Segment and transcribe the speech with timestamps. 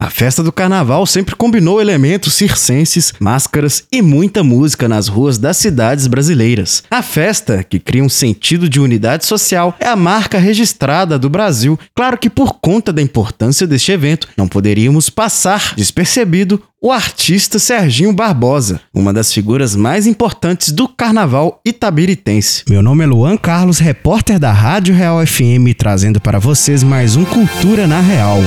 [0.00, 5.58] A festa do carnaval sempre combinou elementos circenses, máscaras e muita música nas ruas das
[5.58, 6.82] cidades brasileiras.
[6.90, 11.78] A festa, que cria um sentido de unidade social, é a marca registrada do Brasil.
[11.94, 18.14] Claro que por conta da importância deste evento, não poderíamos passar despercebido o artista Serginho
[18.14, 22.64] Barbosa, uma das figuras mais importantes do carnaval itabiritense.
[22.70, 27.24] Meu nome é Luan Carlos, repórter da Rádio Real FM, trazendo para vocês mais um
[27.26, 28.38] Cultura na Real.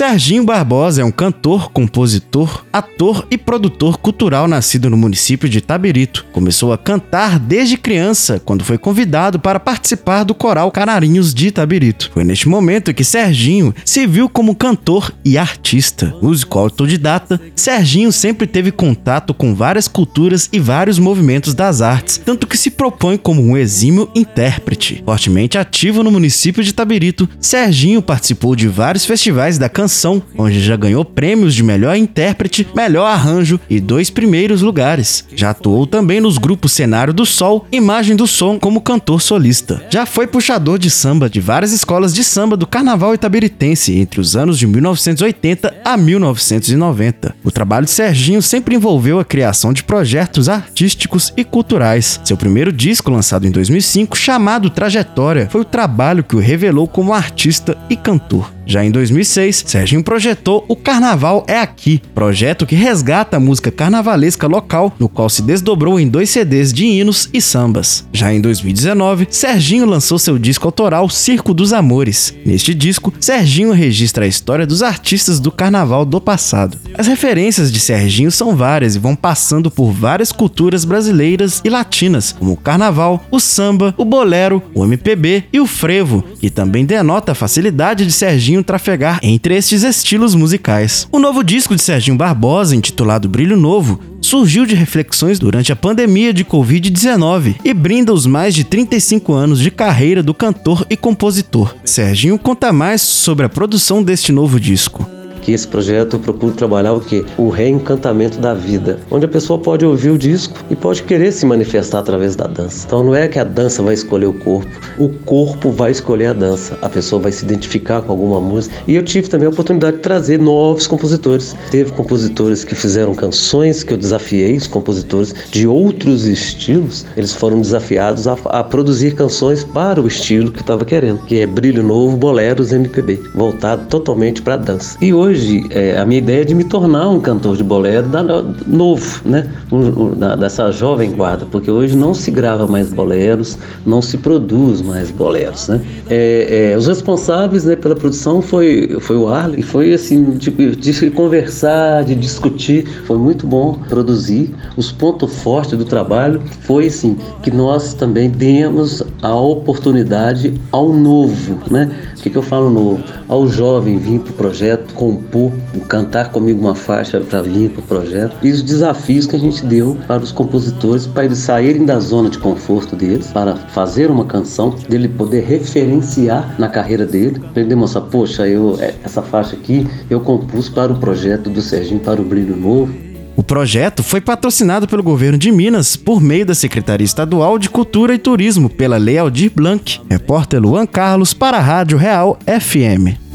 [0.00, 6.24] Serginho Barbosa é um cantor, compositor, ator e produtor cultural nascido no município de Tabirito.
[6.32, 12.10] Começou a cantar desde criança, quando foi convidado para participar do coral Canarinhos de Tabirito.
[12.14, 16.16] Foi neste momento que Serginho se viu como cantor e artista.
[16.22, 22.46] Músico autodidata, Serginho sempre teve contato com várias culturas e vários movimentos das artes, tanto
[22.46, 25.02] que se propõe como um exímio intérprete.
[25.04, 30.60] Fortemente ativo no município de Tabirito, Serginho participou de vários festivais da canção canção, onde
[30.60, 35.24] já ganhou prêmios de melhor intérprete, melhor arranjo e dois primeiros lugares.
[35.34, 39.82] Já atuou também nos grupos Cenário do Sol, Imagem do Som como cantor solista.
[39.90, 44.36] Já foi puxador de samba de várias escolas de samba do Carnaval Itabiritense entre os
[44.36, 47.34] anos de 1980 a 1990.
[47.42, 52.20] O trabalho de Serginho sempre envolveu a criação de projetos artísticos e culturais.
[52.22, 57.12] Seu primeiro disco, lançado em 2005, chamado Trajetória, foi o trabalho que o revelou como
[57.12, 58.52] artista e cantor.
[58.70, 64.46] Já em 2006, Serginho projetou O Carnaval é Aqui, projeto que resgata a música carnavalesca
[64.46, 68.06] local, no qual se desdobrou em dois CDs de hinos e sambas.
[68.12, 72.34] Já em 2019, Serginho lançou seu disco autoral Circo dos Amores.
[72.44, 76.76] Neste disco, Serginho registra a história dos artistas do carnaval do passado.
[76.98, 82.32] As referências de Serginho são várias e vão passando por várias culturas brasileiras e latinas,
[82.32, 87.32] como o carnaval, o samba, o bolero, o MPB e o frevo, que também denota
[87.32, 91.06] a facilidade de Serginho trafegar entre estes estilos musicais.
[91.12, 96.34] O novo disco de Serginho Barbosa, intitulado Brilho Novo, surgiu de reflexões durante a pandemia
[96.34, 101.76] de Covid-19 e brinda os mais de 35 anos de carreira do cantor e compositor.
[101.84, 105.19] Serginho conta mais sobre a produção deste novo disco
[105.50, 107.24] que esse projeto eu procuro trabalhar o que?
[107.36, 111.44] O reencantamento da vida, onde a pessoa pode ouvir o disco e pode querer se
[111.44, 112.86] manifestar através da dança.
[112.86, 116.32] Então não é que a dança vai escolher o corpo, o corpo vai escolher a
[116.32, 116.78] dança.
[116.80, 118.76] A pessoa vai se identificar com alguma música.
[118.86, 121.56] E eu tive também a oportunidade de trazer novos compositores.
[121.70, 127.60] Teve compositores que fizeram canções que eu desafiei, os compositores de outros estilos, eles foram
[127.60, 132.16] desafiados a, a produzir canções para o estilo que estava querendo, que é Brilho Novo,
[132.16, 134.96] Boleros MPB, voltado totalmente para a dança.
[135.00, 138.06] E hoje hoje é, a minha ideia é de me tornar um cantor de bolero
[138.08, 138.22] da,
[138.66, 139.48] novo, né?
[139.72, 144.82] Um, da, dessa jovem guarda, porque hoje não se grava mais boleros, não se produz
[144.82, 145.80] mais boleros, né?
[146.08, 151.10] É, é, os responsáveis né, pela produção foi, foi o Arlen, foi assim, tipo, de
[151.10, 154.54] conversar, de discutir, foi muito bom produzir.
[154.76, 161.58] Os pontos fortes do trabalho foi assim, que nós também demos a oportunidade ao novo,
[161.70, 161.90] né?
[162.18, 163.02] O que, que eu falo novo?
[163.28, 165.52] Ao jovem vir para o projeto, compor,
[165.88, 168.36] cantar comigo uma faixa para vir para o projeto.
[168.42, 172.30] E os desafios que a gente deu para os compositores, para eles saírem da zona
[172.30, 177.68] de conforto deles, para fazer uma canção, dele poder referenciar na carreira dele, para ele
[177.68, 182.20] demonstrar, poxa, eu, é, essa faixa aqui eu compus para o projeto do Serginho, para
[182.20, 182.92] o Brilho Novo.
[183.36, 188.14] O projeto foi patrocinado pelo governo de Minas por meio da Secretaria Estadual de Cultura
[188.14, 190.00] e Turismo pela Lei Aldir Blanc.
[190.10, 193.29] Repórter Luan Carlos para a Rádio Real FM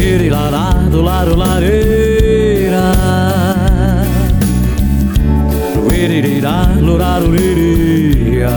[0.00, 2.92] iri lará, do laro lareira.
[5.92, 8.54] Iri lirá, lurá, luriria.